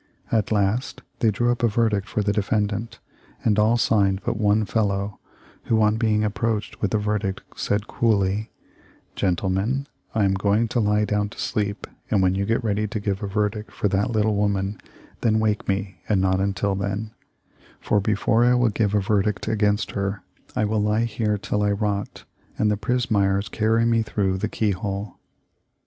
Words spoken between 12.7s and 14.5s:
to give a verdict for that little